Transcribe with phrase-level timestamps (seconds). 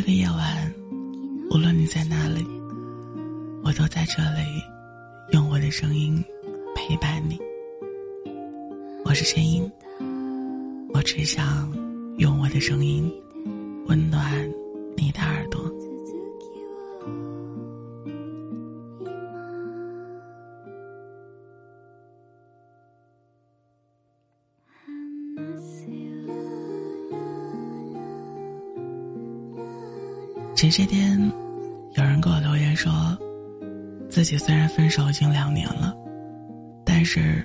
[0.00, 0.74] 这个夜晚，
[1.50, 2.42] 无论你在哪里，
[3.62, 4.40] 我都在这里，
[5.32, 6.24] 用我的声音
[6.74, 7.38] 陪伴你。
[9.04, 9.70] 我是声音，
[10.94, 11.70] 我只想
[12.16, 13.12] 用我的声音
[13.88, 14.50] 温暖
[14.96, 15.60] 你的耳朵。
[30.60, 31.18] 前些天，
[31.94, 32.92] 有人给我留言说，
[34.10, 35.96] 自己虽然分手已经两年了，
[36.84, 37.42] 但是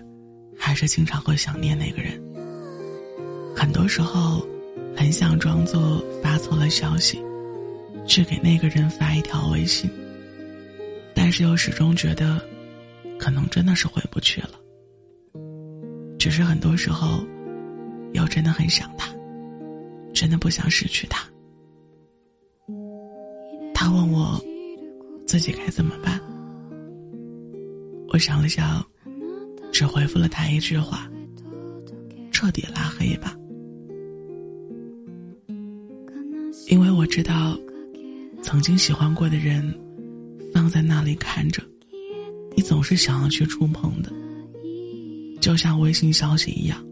[0.60, 2.22] 还是经常会想念那个人。
[3.55, 4.46] 很多时候，
[4.98, 7.24] 很想装作发错了消息，
[8.05, 9.90] 去给那个人发一条微信，
[11.13, 12.41] 但是又始终觉得，
[13.18, 14.60] 可能真的是回不去了。
[16.20, 17.26] 只是很多时候，
[18.12, 19.07] 又真的很想他，
[20.13, 21.26] 真的不想失去他。
[23.86, 24.44] 他问我
[25.28, 26.20] 自己该怎么办，
[28.08, 28.84] 我想了想，
[29.72, 31.08] 只回复了他一句话：
[32.32, 33.38] 彻底拉黑吧。
[36.68, 37.56] 因为我知道，
[38.41, 39.72] 曾经喜欢过的人
[40.52, 41.62] 放在那里看着，
[42.58, 44.12] 你总是想要去触碰的，
[45.40, 46.84] 就像微信消息一样，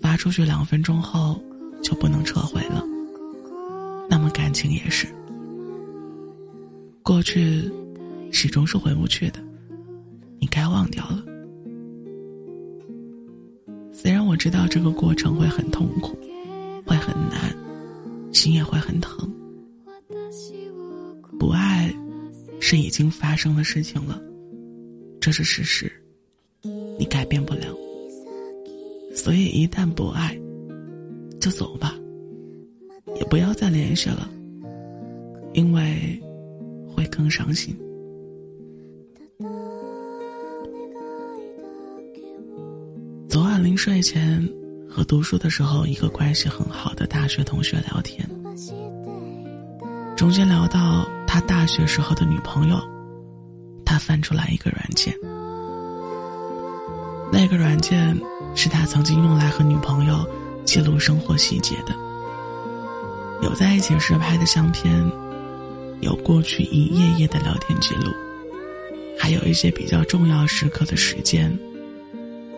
[0.00, 1.42] 发出去两分钟后
[1.82, 2.80] 就不能撤回了。
[4.08, 5.08] 那么感情也是。
[7.02, 7.70] 过去，
[8.30, 9.40] 始终是回不去的，
[10.38, 11.24] 你该忘掉了。
[13.92, 16.16] 虽然我知道这个过程会很痛苦，
[16.84, 17.54] 会很难，
[18.32, 19.28] 心也会很疼。
[21.38, 21.92] 不爱，
[22.60, 24.20] 是已经发生的事情了，
[25.20, 25.90] 这是事实，
[26.98, 27.74] 你改变不了。
[29.14, 30.38] 所以一旦不爱，
[31.40, 31.98] 就走吧，
[33.16, 34.30] 也不要再联系了，
[35.54, 36.22] 因为。
[36.94, 37.76] 会更伤心。
[43.28, 44.46] 昨晚临睡前
[44.88, 48.28] 和读书的时候，一个关系很好的大学同学聊天，
[50.16, 52.76] 中间聊到他大学时候的女朋友，
[53.84, 55.14] 他翻出来一个软件，
[57.32, 58.20] 那个软件
[58.56, 60.28] 是他曾经用来和女朋友
[60.64, 61.94] 记录生活细节的，
[63.42, 65.10] 有在一起时拍的相片。
[66.00, 68.10] 有过去一页页的聊天记录，
[69.18, 71.56] 还有一些比较重要时刻的时间，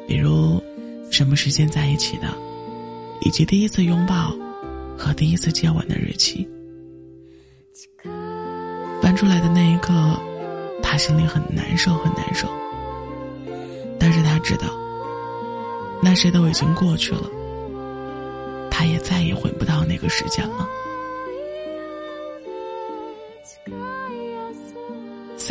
[0.06, 0.62] 比如
[1.10, 2.28] 什么时间在一起的，
[3.22, 4.32] 以及第一次拥抱
[4.96, 6.48] 和第一次接吻的日期。
[9.02, 9.92] 翻出来的那一刻，
[10.82, 12.48] 他心里很难受，很难受。
[13.98, 14.66] 但是他知道，
[16.00, 17.28] 那些都已经过去了，
[18.70, 20.68] 他也再也回不到那个时间了。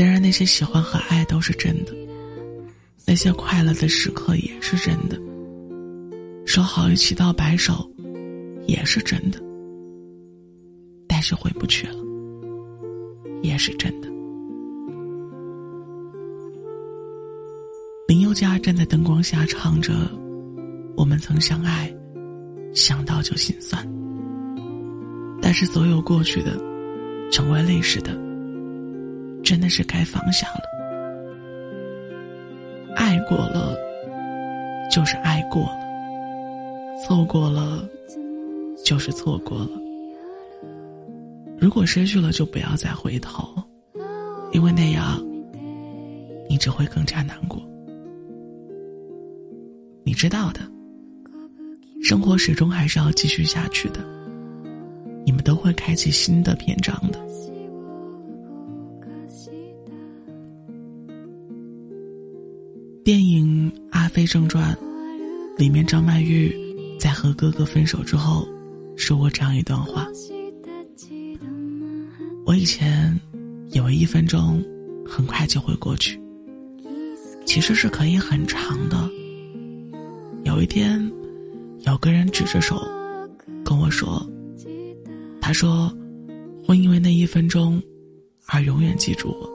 [0.01, 1.93] 虽然那些喜欢和爱都是真的，
[3.05, 5.15] 那些快乐的时刻也是真的，
[6.43, 7.87] 说好一起到白首，
[8.65, 9.39] 也是真的，
[11.07, 11.97] 但是回不去了，
[13.43, 14.09] 也是真的。
[18.07, 19.93] 林宥嘉站在灯光下唱着
[20.97, 21.95] ：“我们曾相爱，
[22.73, 23.87] 想到就心酸。”
[25.39, 26.59] 但是所有过去的，
[27.31, 28.30] 成为历史的。
[29.43, 30.61] 真的是该放下了。
[32.95, 33.77] 爱过了，
[34.91, 37.87] 就是爱过了；错过了，
[38.85, 39.69] 就是错过了。
[41.57, 43.47] 如果失去了，就不要再回头，
[44.51, 45.23] 因为那样，
[46.49, 47.61] 你只会更加难过。
[50.03, 50.61] 你知道的，
[52.03, 53.99] 生活始终还是要继续下去的。
[55.23, 57.19] 你们都会开启新的篇章的。
[63.03, 64.75] 电影《阿飞正传》
[65.57, 66.55] 里面，张曼玉
[66.99, 68.47] 在和哥哥分手之后，
[68.95, 70.07] 说过这样一段话
[72.45, 73.19] ：“我以前
[73.71, 74.63] 以为一分钟
[75.03, 76.21] 很快就会过去，
[77.43, 79.09] 其实是可以很长的。
[80.43, 81.11] 有一天，
[81.79, 82.79] 有个人指着手
[83.65, 84.23] 跟我说，
[85.41, 85.91] 他说
[86.63, 87.81] 会因为那一分钟
[88.45, 89.49] 而永远记住我。”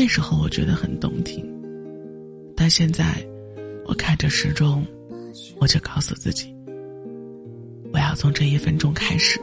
[0.00, 1.44] 那时候我觉得很动听
[2.54, 3.04] 但现在
[3.84, 4.86] 我看着时钟
[5.58, 6.54] 我就告诉自己
[7.92, 9.40] 我要从这一分钟开始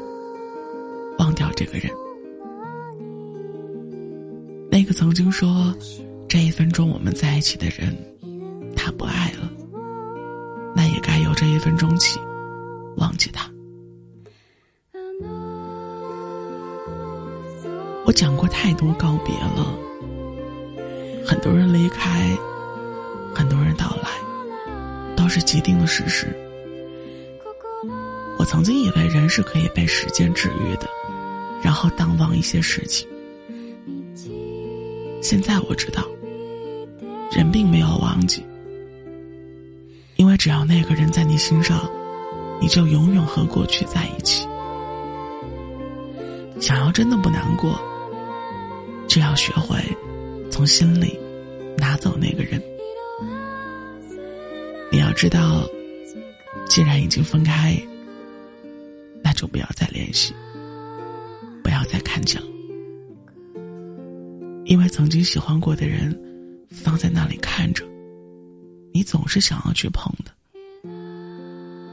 [1.19, 1.92] 忘掉这个人。
[4.72, 5.75] 那个曾经说
[6.25, 7.94] 这一分钟我们在一起的人
[8.78, 9.51] 他不爱了
[10.74, 12.18] 那也该由这一分钟起
[12.96, 13.51] 忘记他。
[18.06, 19.86] 我讲过太多告别了
[21.25, 22.38] 很多人离开，
[23.33, 24.12] 很多人到来，
[25.16, 26.27] 都是既定的事实。
[28.38, 30.88] 我曾经以为人是可以被时间治愈的，
[31.63, 33.07] 然后淡忘一些事情。
[35.22, 36.04] 现在我知道，
[37.31, 38.45] 人并没有忘记，
[40.18, 41.89] 因为只要那个人在你心上，
[42.62, 44.48] 你就永远和过去在一起。
[46.60, 47.80] 想要真的不难过。
[49.07, 49.77] 就要学会
[50.56, 51.19] 从心里
[51.78, 52.63] 拿走那个人。
[54.90, 55.68] 你要知道，
[56.66, 57.78] 既然已经分开，
[59.22, 60.34] 那就不要再联系，
[61.62, 62.48] 不要再看见了。
[64.63, 66.18] 因为曾经喜欢过的人，
[66.69, 67.84] 放在那里看着，
[68.94, 70.31] 你总是想要去碰的。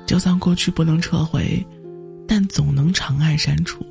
[0.07, 1.67] 就算过去不能撤回，
[2.29, 3.85] 但总能长按删除。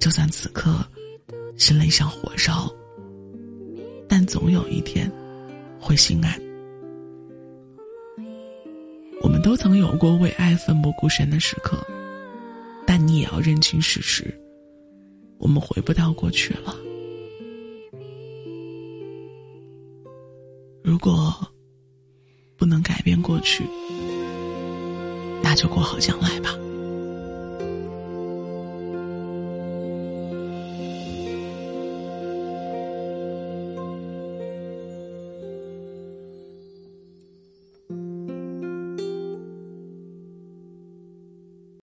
[0.00, 0.84] 就算此刻。
[1.56, 2.70] 心里像火烧，
[4.26, 5.10] 总有一天
[5.80, 6.40] 会心安。
[9.22, 11.78] 我们都曾有过为爱奋不顾身的时刻，
[12.86, 14.32] 但你也要认清事实：
[15.38, 16.76] 我们回不到过去了。
[20.82, 21.34] 如果
[22.56, 23.64] 不能改变过去，
[25.42, 26.56] 那就过好将来吧。